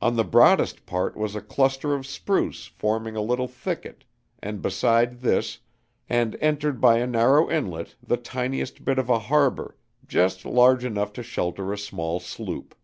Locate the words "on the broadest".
0.00-0.86